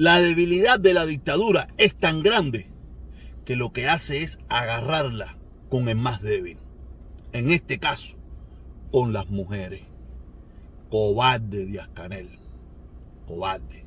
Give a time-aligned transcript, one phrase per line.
[0.00, 2.70] La debilidad de la dictadura es tan grande
[3.44, 5.36] que lo que hace es agarrarla
[5.68, 6.56] con el más débil.
[7.34, 8.16] En este caso,
[8.90, 9.82] con las mujeres.
[10.88, 12.30] Cobarde Díaz Canel.
[13.26, 13.84] Cobarde.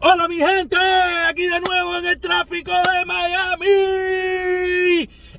[0.00, 0.78] Hola mi gente,
[1.28, 4.05] aquí de nuevo en el tráfico de Miami.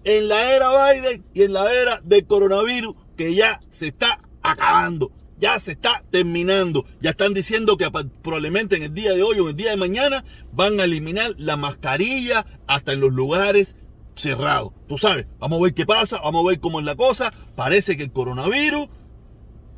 [0.08, 5.12] En la era Biden y en la era del coronavirus que ya se está acabando,
[5.38, 6.86] ya se está terminando.
[7.02, 9.76] Ya están diciendo que probablemente en el día de hoy o en el día de
[9.76, 13.76] mañana van a eliminar la mascarilla hasta en los lugares
[14.16, 14.72] cerrados.
[14.88, 17.34] Tú sabes, vamos a ver qué pasa, vamos a ver cómo es la cosa.
[17.58, 18.88] Parece que el coronavirus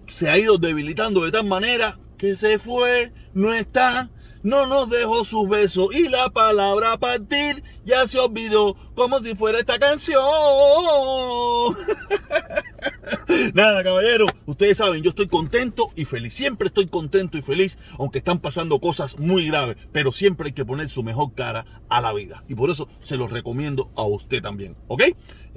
[0.06, 4.12] se ha ido debilitando de tal manera que se fue, no está
[4.44, 9.60] no nos dejó sus besos y la palabra partir ya se olvidó como si fuera
[9.60, 10.20] esta canción.
[13.54, 16.34] Nada, caballero, ustedes saben, yo estoy contento y feliz.
[16.34, 19.78] Siempre estoy contento y feliz, aunque están pasando cosas muy graves.
[19.92, 22.44] Pero siempre hay que poner su mejor cara a la vida.
[22.48, 25.04] Y por eso se los recomiendo a usted también, ¿ok?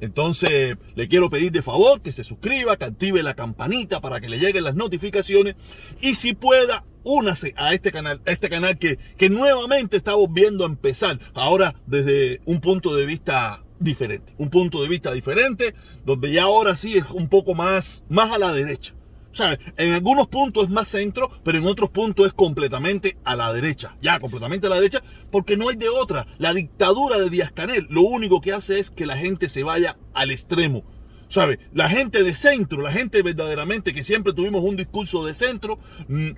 [0.03, 4.29] Entonces, le quiero pedir de favor que se suscriba, que active la campanita para que
[4.29, 5.55] le lleguen las notificaciones.
[6.01, 10.65] Y si pueda, únase a este canal, a este canal que, que nuevamente estamos viendo
[10.65, 11.21] empezar.
[11.35, 16.77] Ahora desde un punto de vista diferente, un punto de vista diferente, donde ya ahora
[16.77, 18.95] sí es un poco más, más a la derecha.
[19.33, 23.51] Sea, en algunos puntos es más centro, pero en otros puntos es completamente a la
[23.53, 23.97] derecha.
[24.03, 26.27] Ya, completamente a la derecha, porque no hay de otra.
[26.39, 29.97] La dictadura de Díaz Canel lo único que hace es que la gente se vaya
[30.13, 30.85] al extremo.
[31.29, 31.61] ¿Sabe?
[31.73, 36.33] La gente de centro, la gente verdaderamente que siempre tuvimos un discurso de centro, mm,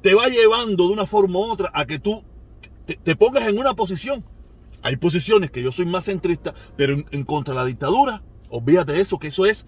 [0.00, 2.24] te va llevando de una forma u otra a que tú
[3.04, 4.24] te, pongas en una posición.
[4.82, 9.00] Hay posiciones que yo soy más centrista, pero en, contra de la dictadura, olvídate de
[9.00, 9.66] eso, que eso es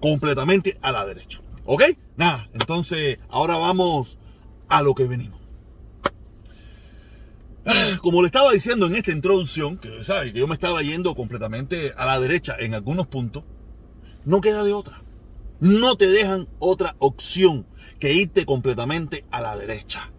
[0.00, 1.40] completamente a la derecha.
[1.64, 1.82] ¿Ok?
[2.16, 4.18] Nada, entonces ahora vamos
[4.68, 5.38] a lo que venimos.
[8.00, 11.92] Como le estaba diciendo en esta introducción, que sabe que yo me estaba yendo completamente
[11.96, 13.44] a la derecha en algunos puntos,
[14.24, 15.02] no queda de otra.
[15.60, 17.66] No te dejan otra opción
[17.98, 20.12] que irte completamente a la derecha.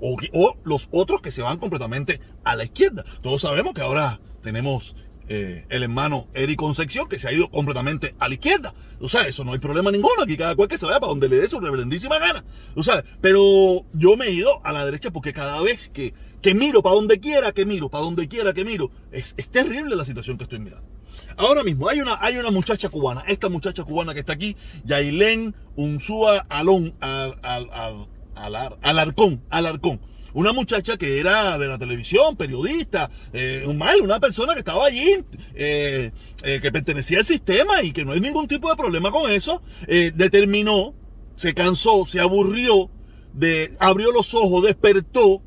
[0.00, 0.16] O,
[0.64, 3.04] los otros que se van completamente a la izquierda.
[3.22, 4.94] Todos sabemos que ahora tenemos
[5.28, 8.74] eh, el hermano Eric Concepción, que se ha ido completamente a la izquierda.
[9.00, 10.22] O sea, eso no hay problema ninguno.
[10.22, 12.44] Aquí cada cual que se vaya para donde le dé su reverendísima gana.
[12.74, 16.54] O sea, pero yo me he ido a la derecha porque cada vez que, que
[16.54, 20.04] miro para donde quiera que miro, para donde quiera que miro, es, es terrible la
[20.04, 20.96] situación que estoy mirando.
[21.36, 25.54] Ahora mismo hay una, hay una muchacha cubana, esta muchacha cubana que está aquí, Yailén
[25.76, 30.00] Unsúa Alón, al, al, al, Alarcón, Alarcón
[30.36, 35.24] una muchacha que era de la televisión, periodista, eh, mal, una persona que estaba allí,
[35.54, 39.32] eh, eh, que pertenecía al sistema y que no hay ningún tipo de problema con
[39.32, 40.94] eso, determinó,
[41.36, 42.90] se cansó, se aburrió,
[43.32, 45.40] de, abrió los ojos, despertó,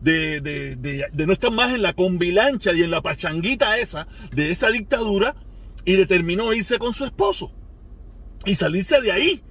[0.00, 4.50] de, de, de, no estar más en la combilancha y en la pachanguita esa, de
[4.50, 5.36] esa dictadura,
[5.84, 7.52] y determinó irse con su esposo
[8.46, 9.42] y salirse de ahí.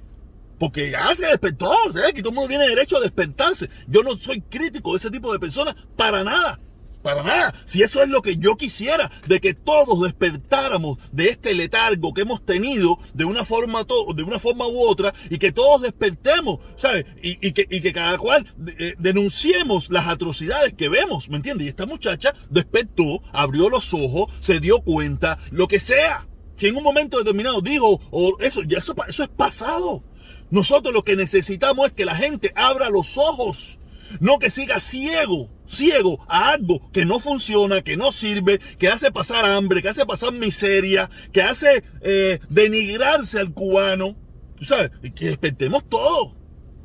[0.62, 2.14] Porque ya se despertó, ¿sabes?
[2.14, 3.68] que todo el mundo tiene derecho a despertarse.
[3.88, 6.60] Yo no soy crítico de ese tipo de personas para nada.
[7.02, 7.56] Para nada.
[7.66, 12.22] Si eso es lo que yo quisiera, de que todos despertáramos de este letargo que
[12.22, 17.08] hemos tenido de una forma, de una forma u otra y que todos despertemos, ¿sabes?
[17.24, 18.46] Y, que, y que, cada cual
[18.78, 21.66] eh, denunciemos las atrocidades que vemos, ¿me entiendes?
[21.66, 26.28] Y esta muchacha despertó, abrió los ojos, se dio cuenta, lo que sea.
[26.54, 30.04] Si en un momento determinado digo, o eso, ya eso, eso es pasado.
[30.50, 33.80] Nosotros lo que necesitamos es que la gente abra los ojos,
[34.20, 39.12] no que siga ciego, ciego a algo que no funciona, que no sirve, que hace
[39.12, 44.16] pasar hambre, que hace pasar miseria, que hace eh, denigrarse al cubano.
[44.62, 44.92] ¿Sabes?
[45.16, 46.36] Que despertemos todo.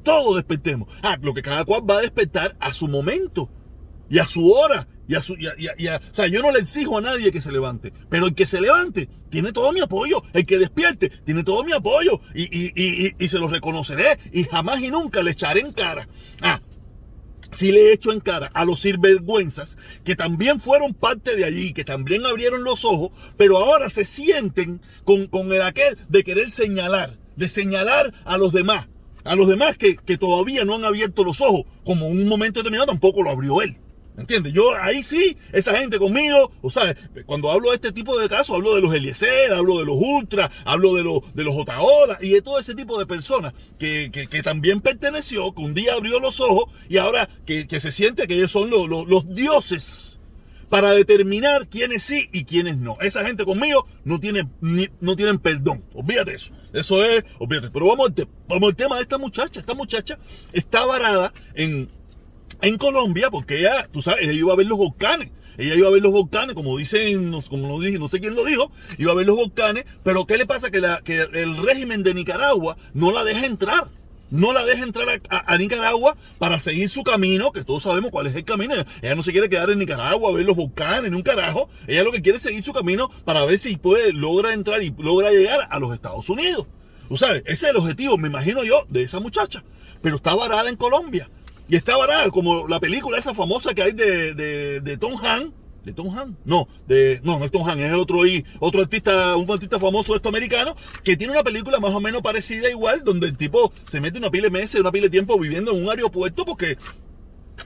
[0.03, 0.89] Todo despertemos.
[1.03, 3.51] Ah, lo que cada cual va a despertar a su momento
[4.09, 5.23] y a su hora o
[6.13, 9.09] sea, yo no le exijo a nadie que se levante, pero el que se levante
[9.31, 13.49] tiene todo mi apoyo, el que despierte tiene todo mi apoyo y, y se lo
[13.49, 16.09] reconoceré y jamás y nunca le echaré en cara.
[16.41, 16.61] Ah,
[17.53, 21.73] si le he hecho en cara a los sinvergüenzas que también fueron parte de allí,
[21.73, 26.51] que también abrieron los ojos, pero ahora se sienten con, con el aquel de querer
[26.51, 28.89] señalar, de señalar a los demás,
[29.25, 32.61] a los demás que, que todavía no han abierto los ojos, como en un momento
[32.61, 33.79] determinado tampoco lo abrió él.
[34.17, 34.53] ¿Entiendes?
[34.55, 36.97] Yo ahí sí, esa gente conmigo, o sea,
[37.27, 40.51] cuando hablo de este tipo de casos, hablo de los Eliezer, hablo de los Ultra,
[40.65, 41.55] hablo de los, de los
[42.21, 46.19] y de todo ese tipo de personas que, que, también perteneció, que un día abrió
[46.21, 50.19] los ojos y ahora que, se siente que ellos son los, los, dioses
[50.71, 52.97] para determinar quiénes sí y quiénes no.
[53.01, 55.85] Esa gente conmigo no, tiene, no tienen perdón.
[55.95, 56.53] Olvídate eso.
[56.73, 57.71] Eso es, olvídate.
[57.71, 59.61] Pero vamos al, vamos al tema de esta muchacha.
[59.61, 60.19] Esta muchacha
[60.53, 61.89] está varada en,
[62.63, 65.31] en Colombia porque ella, tú sabes, ella iba a ver los volcanes.
[65.59, 68.45] Ella iba a ver los volcanes, como dicen, como lo dije, no sé quién lo
[68.45, 70.71] dijo, iba a ver los volcanes, pero ¿qué le pasa?
[70.71, 73.89] Que, la, que el régimen de Nicaragua no la deja entrar
[74.31, 78.35] no la deja entrar a, Nicaragua para seguir su camino, que todos sabemos cuál es
[78.35, 78.75] el camino.
[79.03, 81.69] Ella no se quiere quedar en Nicaragua a ver los volcanes, en un carajo.
[81.87, 84.93] Ella lo que quiere es seguir su camino para ver si puede, logra entrar y
[84.99, 86.67] logra llegar a los Estados Unidos.
[87.09, 89.63] Tú sabes, ese es el objetivo, me imagino yo, de esa muchacha.
[90.03, 91.31] Pero está varada en Colombia.
[91.69, 95.53] Y está varada como la película esa famosa que hay de, de, de Tom Hanks
[95.87, 98.23] de Tom Han, no, de, no, no es Tom Han, es otro,
[98.59, 100.75] otro artista, un artista famoso esto americano,
[101.05, 104.31] que tiene una película más o menos parecida igual, donde el tipo se mete una
[104.31, 106.77] pila de meses, una pila de tiempo viviendo en un aeropuerto porque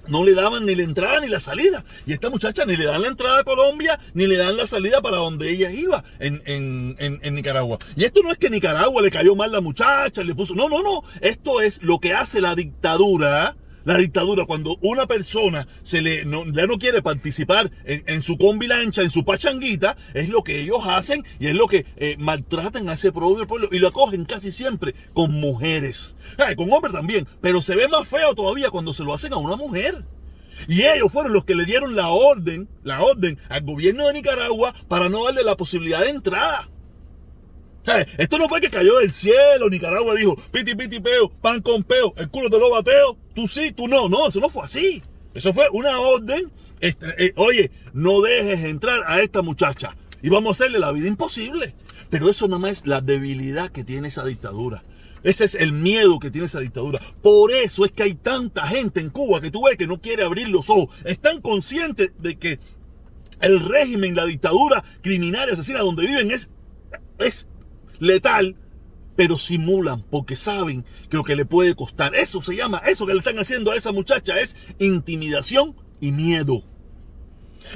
[0.06, 1.84] no le daban ni la entrada ni la salida.
[2.06, 5.00] Y esta muchacha ni le dan la entrada a Colombia, ni le dan la salida
[5.00, 7.78] para donde ella iba en, en, en, Nicaragua.
[7.96, 10.54] Y esto no es que Nicaragua le cayó mal la muchacha, le puso.
[10.54, 11.02] No, no, no.
[11.22, 13.56] Esto es lo que hace la dictadura
[13.92, 19.02] la dictadura, cuando una persona se le, no, ya no quiere participar en, su combilancha,
[19.02, 22.94] en su pachanguita, es lo que ellos hacen y es lo que eh, maltratan a
[22.94, 26.16] ese propio pueblo y lo acogen casi siempre con mujeres.
[26.56, 29.56] con hombres también, pero se ve más feo todavía cuando se lo hacen a una
[29.56, 30.04] mujer.
[30.68, 34.74] Y ellos fueron los que le dieron la orden, la orden al gobierno de Nicaragua
[34.88, 36.68] para no darle la posibilidad de entrada.
[38.18, 42.14] Esto no fue que cayó del cielo, Nicaragua dijo, piti piti peo, pan con peo,
[42.16, 45.02] el culo te lo bateo, tú sí, tú no, no, eso no fue así.
[45.34, 46.50] Eso fue una orden,
[46.80, 51.08] este, eh, oye, no dejes entrar a esta muchacha y vamos a hacerle la vida
[51.08, 51.74] imposible.
[52.10, 54.82] Pero eso nada más es la debilidad que tiene esa dictadura.
[55.22, 57.00] Ese es el miedo que tiene esa dictadura.
[57.22, 60.24] Por eso es que hay tanta gente en Cuba que tú ves que no quiere
[60.24, 60.94] abrir los ojos.
[61.04, 62.58] Están conscientes de que
[63.40, 66.50] el régimen, la dictadura criminal y asesina donde viven es,
[67.18, 67.46] es
[68.00, 68.56] letal,
[69.14, 72.16] pero simulan porque saben que lo que le puede costar.
[72.16, 76.64] Eso se llama, eso que le están haciendo a esa muchacha es intimidación y miedo.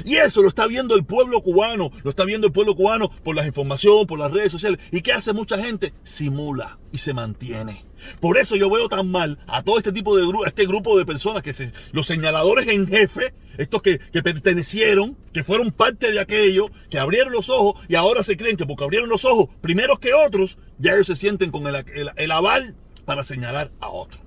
[0.04, 3.36] Y eso lo está viendo el pueblo cubano, lo está viendo el pueblo cubano por
[3.36, 4.80] la información, por las redes sociales.
[4.90, 5.92] ¿Y qué hace mucha gente?
[6.02, 7.84] Simula y se mantiene.
[8.20, 11.06] Por eso yo veo tan mal a todo este tipo de grupo, este grupo de
[11.06, 16.68] personas que se, los señaladores en jefe, estos que, pertenecieron, que fueron parte de aquello,
[16.90, 20.12] que abrieron los ojos y ahora se creen que porque abrieron los ojos primeros que
[20.12, 24.22] otros, ya ellos se sienten con el aval para señalar a otros.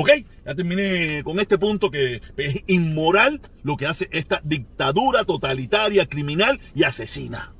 [0.00, 0.10] ¿Ok?
[0.46, 6.60] Ya terminé con este punto que es inmoral lo que hace esta dictadura totalitaria, criminal
[6.72, 7.52] y asesina.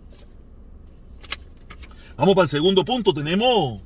[2.16, 3.12] Vamos para el segundo punto.
[3.12, 3.82] Tenemos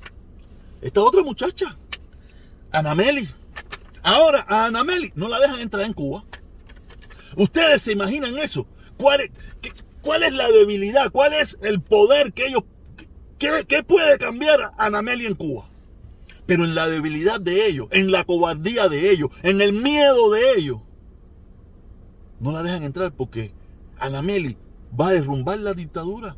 [0.82, 1.78] esta otra muchacha,
[2.70, 3.26] Anameli.
[4.02, 6.22] Ahora a Anameli no la dejan entrar en Cuba.
[7.36, 8.66] Ustedes se imaginan eso.
[8.98, 11.10] ¿Cuál es, la debilidad?
[11.10, 12.64] ¿Cuál es el poder que ellos...
[13.38, 15.71] ¿Qué, qué puede cambiar a Anameli en Cuba?
[16.52, 20.52] Pero en la debilidad de ellos, en la cobardía de ellos, en el miedo de
[20.58, 20.80] ellos,
[22.40, 23.54] no la dejan entrar porque
[23.98, 24.58] Anameli
[25.00, 26.36] va a derrumbar la dictadura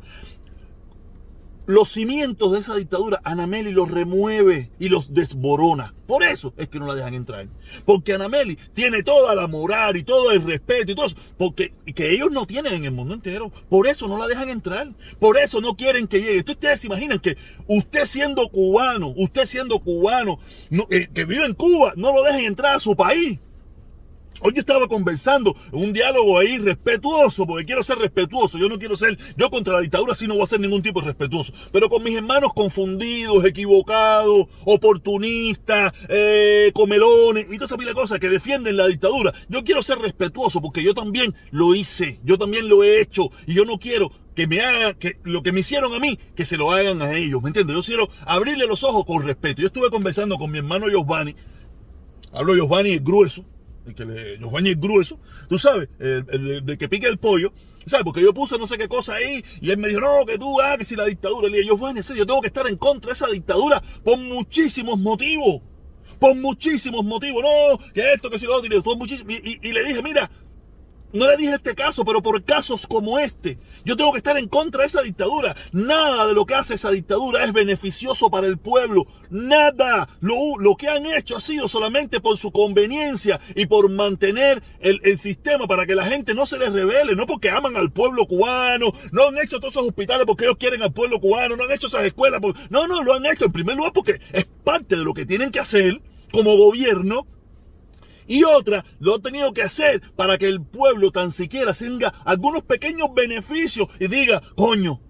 [1.67, 5.93] los cimientos de esa dictadura, Anameli los remueve y los desborona.
[6.07, 7.47] Por eso es que no la dejan entrar.
[7.85, 11.15] Porque Anameli tiene toda la moral y todo el respeto y todo eso.
[11.37, 13.51] Porque que ellos no tienen en el mundo entero.
[13.69, 14.89] Por eso no la dejan entrar.
[15.19, 16.43] Por eso no quieren que llegue.
[16.47, 20.37] Ustedes se imaginan que usted siendo cubano, usted siendo cubano,
[20.91, 23.39] eh, que vive en Cuba, no lo dejen entrar a su país.
[24.41, 28.57] Hoy yo estaba conversando un diálogo ahí respetuoso, porque quiero ser respetuoso.
[28.57, 30.99] Yo no quiero ser, yo contra la dictadura sí no voy a ser ningún tipo
[30.99, 31.53] de respetuoso.
[31.71, 38.19] Pero con mis hermanos confundidos, equivocados, oportunistas, eh, comelones y toda esa pila de cosas
[38.19, 39.33] que defienden la dictadura.
[39.47, 43.53] Yo quiero ser respetuoso porque yo también lo hice, yo también lo he hecho y
[43.53, 46.57] yo no quiero que me hagan, que lo que me hicieron a mí, que se
[46.57, 47.73] lo hagan a ellos, ¿me entiendes?
[47.73, 49.61] Yo quiero abrirle los ojos con respeto.
[49.61, 51.35] Yo estuve conversando con mi hermano Giovanni,
[52.33, 53.45] hablo Giovanni grueso,
[53.85, 57.53] el que le, Giovanni es grueso, tú sabes, el, de que pique el pollo,
[57.85, 58.03] ¿sabes?
[58.03, 60.59] Porque yo puse no sé qué cosa ahí y él me dijo, no, que tú,
[60.61, 63.13] ah, que si la dictadura, le dije, Giovanni, yo tengo que estar en contra de
[63.13, 65.61] esa dictadura por muchísimos motivos,
[66.19, 70.29] por muchísimos motivos, no, que esto, que si lo otro, y le dije, mira,
[71.15, 74.49] no le dije este caso, pero por casos como este, yo tengo que estar en
[74.49, 75.55] contra de esa dictadura.
[75.71, 79.05] Nada de lo que hace esa dictadura es beneficioso para el pueblo.
[79.29, 80.09] Nada.
[80.19, 84.99] Lo, lo que han hecho ha sido solamente por su conveniencia y por mantener el,
[85.03, 87.15] el, sistema para que la gente no se les revele.
[87.15, 88.91] No porque aman al pueblo cubano.
[89.11, 91.55] No han hecho todos esos hospitales porque ellos quieren al pueblo cubano.
[91.55, 92.41] No han hecho esas escuelas.
[92.69, 95.51] No, no, lo han hecho en primer lugar porque es parte de lo que tienen
[95.51, 97.25] que hacer como gobierno
[98.27, 102.63] y otra lo ha tenido que hacer para que el pueblo tan siquiera tenga algunos
[102.63, 105.01] pequeños beneficios y diga, coño.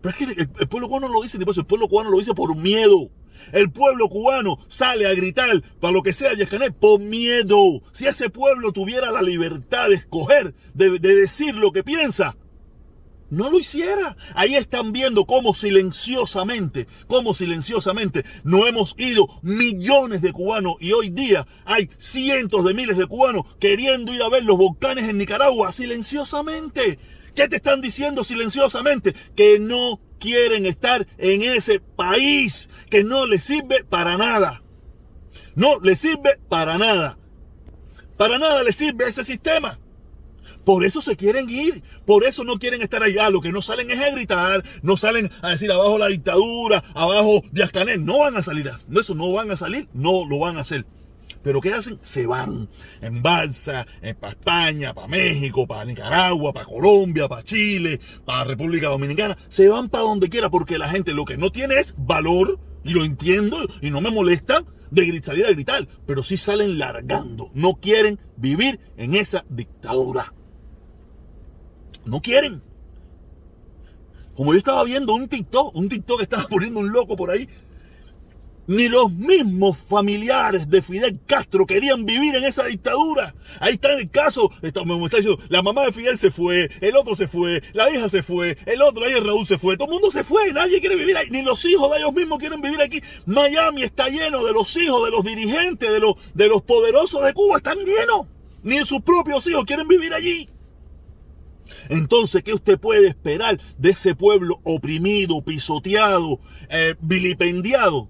[0.00, 2.56] Pero es que el, pueblo cubano no lo dice el pueblo cubano lo dice por
[2.56, 3.10] miedo.
[3.52, 7.82] El pueblo cubano sale a gritar para lo que sea Yescanet por miedo.
[7.92, 12.36] Si ese pueblo tuviera la libertad de escoger, de decir lo que piensa,
[13.32, 14.14] no lo hiciera.
[14.34, 21.08] Ahí están viendo cómo silenciosamente, cómo silenciosamente no hemos ido millones de cubanos y hoy
[21.08, 25.72] día hay cientos de miles de cubanos queriendo ir a ver los volcanes en Nicaragua
[25.72, 26.98] silenciosamente.
[27.34, 29.14] ¿Qué te están diciendo silenciosamente?
[29.34, 34.62] Que no quieren estar en ese país, que no les sirve para nada.
[35.54, 37.18] No les sirve para nada.
[38.18, 39.78] Para nada les sirve ese sistema.
[40.64, 43.30] Por eso se quieren ir, por eso no quieren estar allá.
[43.30, 47.42] Lo que no salen es a gritar, no salen a decir abajo la dictadura, abajo
[47.52, 48.04] Díaz Canel.
[48.04, 50.84] No van a salir, eso no van a salir, no lo van a hacer.
[51.42, 51.98] Pero ¿qué hacen?
[52.02, 52.68] Se van
[53.00, 53.86] en balsa,
[54.20, 59.36] para España, para México, para Nicaragua, para Colombia, para Chile, para República Dominicana.
[59.48, 62.90] Se van para donde quiera porque la gente lo que no tiene es valor, y
[62.90, 67.50] lo entiendo y no me molesta, de salir a gritar, pero sí salen largando.
[67.54, 70.34] No quieren vivir en esa dictadura.
[72.04, 72.62] No quieren.
[74.36, 77.48] Como yo estaba viendo un TikTok, un TikTok que estaba poniendo un loco por ahí,
[78.66, 83.34] ni los mismos familiares de Fidel Castro querían vivir en esa dictadura.
[83.60, 84.82] Ahí está el caso, me está
[85.48, 88.80] la mamá de Fidel se fue, el otro se fue, la hija se fue, el
[88.82, 91.42] otro, ahí Raúl se fue, todo el mundo se fue, nadie quiere vivir ahí, ni
[91.42, 93.02] los hijos de ellos mismos quieren vivir aquí.
[93.26, 97.34] Miami está lleno de los hijos de los dirigentes, de los, de los poderosos de
[97.34, 98.26] Cuba, están llenos.
[98.62, 100.48] Ni sus propios hijos quieren vivir allí.
[101.88, 108.08] Entonces, ¿qué usted puede esperar de ese pueblo oprimido, pisoteado, eh, vilipendiado?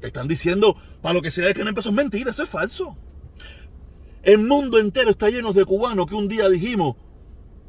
[0.00, 2.48] Te están diciendo, para lo que se ve que no empezó es mentira, eso es
[2.48, 2.96] falso.
[4.22, 6.96] El mundo entero está lleno de cubanos que un día dijimos,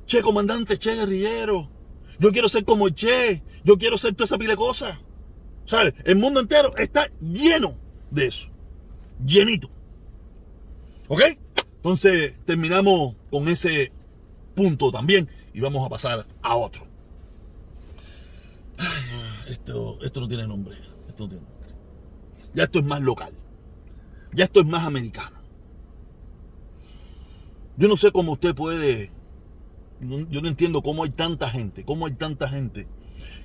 [0.05, 1.69] che comandante, che guerrillero,
[2.19, 4.97] yo quiero ser como Che, yo quiero ser toda esa pila de cosas.
[5.65, 5.93] ¿Sabes?
[6.03, 7.77] El mundo entero está lleno
[8.11, 8.51] de eso.
[9.25, 9.69] Llenito.
[11.07, 11.21] ¿Ok?
[11.77, 13.91] Entonces terminamos con ese
[14.55, 16.87] punto también y vamos a pasar a otro.
[19.47, 20.77] esto, esto no tiene nombre.
[21.07, 21.69] Esto no tiene nombre.
[22.53, 23.33] Ya esto es más local.
[24.33, 25.37] Ya esto es más americano.
[27.77, 29.11] Yo no sé cómo usted puede.
[30.01, 32.85] Yo no entiendo cómo hay tanta gente, cómo hay tanta gente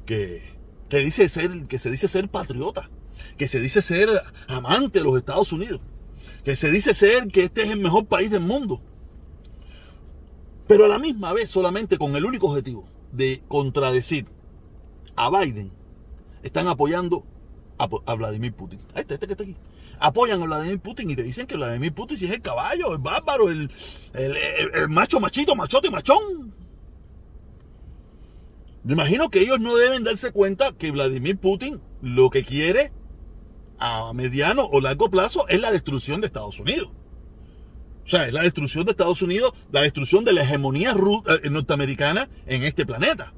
[0.05, 0.43] que,
[0.89, 2.91] que dice ser, que se dice ser patriota,
[3.39, 4.09] que se dice ser
[4.49, 5.81] amante de los Estados Unidos,
[6.45, 8.83] que se dice ser que este es el mejor país del mundo.
[10.71, 14.27] Pero a la misma vez, solamente con el único objetivo de contradecir
[15.17, 15.73] a Biden,
[16.45, 17.25] están apoyando
[17.77, 18.79] a, Vladimir Putin.
[18.95, 19.57] Este, este que está aquí.
[19.99, 23.51] Apoyan a Vladimir Putin y te dicen que Vladimir Putin es el caballo, el bárbaro,
[23.51, 23.69] el,
[24.13, 26.55] el macho machito, machote, machón.
[28.85, 32.93] Me imagino que ellos no deben darse cuenta que Vladimir Putin lo que quiere
[33.81, 36.93] a mediano o largo plazo es la destrucción de Estados Unidos.
[38.05, 40.95] O sea, es la destrucción de Estados Unidos, la destrucción de la hegemonía
[41.43, 43.33] eh, norteamericana en este planeta.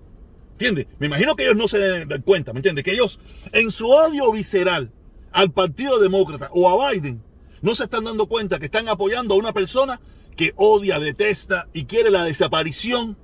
[0.52, 0.86] ¿Entiendes?
[0.98, 2.84] Me imagino que ellos no se dan cuenta, ¿me entiendes?
[2.84, 3.20] Que ellos,
[3.52, 4.92] en su odio visceral
[5.32, 7.22] al Partido Demócrata o a Biden,
[7.62, 10.00] no se están dando cuenta que están apoyando a una persona
[10.36, 13.16] que odia, detesta y quiere la desaparición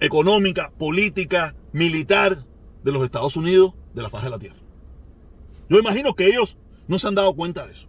[0.00, 2.44] económica, política, militar
[2.82, 4.56] de los Estados Unidos de la faz de la Tierra.
[5.68, 6.56] Yo imagino que ellos
[6.88, 7.88] no se han dado cuenta de eso.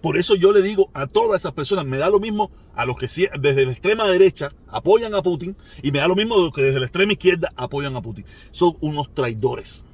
[0.00, 2.96] Por eso yo le digo a todas esas personas, me da lo mismo a los
[2.96, 3.06] que
[3.40, 6.62] desde la extrema derecha apoyan a Putin y me da lo mismo a los que
[6.62, 8.24] desde la extrema izquierda apoyan a Putin.
[8.50, 9.84] Son unos traidores.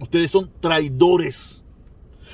[0.00, 1.64] Ustedes son traidores.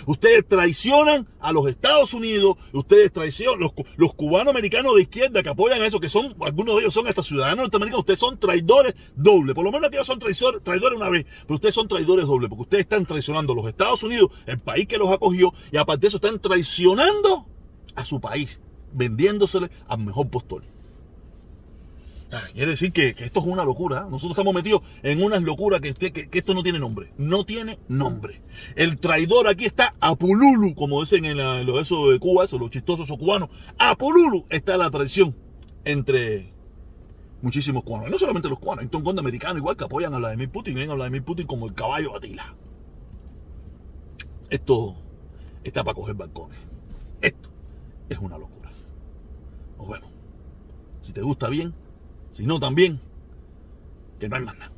[0.07, 5.49] Ustedes traicionan a los Estados Unidos, ustedes traicionan, los, los cubanos americanos de izquierda que
[5.49, 9.55] apoyan eso, que son, algunos de ellos son hasta ciudadanos norteamericanos, ustedes son traidores doble.
[9.55, 12.63] Por lo menos aquellos son traidores, traidores una vez, pero ustedes son traidores doble, porque
[12.63, 16.09] ustedes están traicionando a los Estados Unidos, el país que los acogió, y aparte de
[16.09, 17.47] eso están traicionando
[17.95, 18.61] a su país,
[18.93, 20.74] vendiéndosele al mejor postor.
[22.33, 23.99] Ah, quiere decir que, esto es una locura.
[23.99, 24.11] ¿eh?
[24.11, 25.95] Nosotros estamos metidos en unas locuras que,
[26.33, 27.13] esto no tiene nombre.
[27.17, 28.41] No tiene nombre.
[28.77, 33.17] El traidor aquí está Apululu, como dicen en, eso de Cuba, eso, los chistosos o
[33.17, 33.51] cubanos.
[33.79, 35.37] Apululu está la traición
[35.85, 36.53] entre
[37.43, 38.11] muchísimos cubanos.
[38.11, 40.75] no solamente los cubanos, hay un montón de americanos igual que apoyan a Vladimir Putin,
[40.75, 42.57] ven a Vladimir Putin como el caballo Atila.
[44.51, 44.97] Esto
[45.63, 46.59] está para coger balcones.
[47.21, 47.49] Esto
[48.09, 48.71] es una locura.
[49.79, 50.11] Nos vemos.
[51.01, 51.75] Si te gusta bien,
[52.35, 53.01] si no también,
[54.19, 54.74] que no hay más nada.